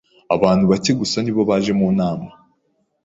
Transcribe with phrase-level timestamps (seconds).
[0.35, 2.29] Abantu bake gusa ni bo baje mu nama.